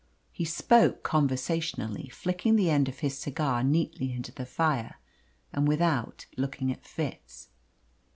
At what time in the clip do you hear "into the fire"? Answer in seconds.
4.11-4.95